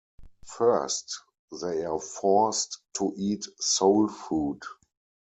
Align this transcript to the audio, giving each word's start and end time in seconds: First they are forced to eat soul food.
First 0.47 1.21
they 1.61 1.85
are 1.85 1.99
forced 1.99 2.79
to 2.95 3.13
eat 3.15 3.45
soul 3.59 4.07
food. 4.07 4.63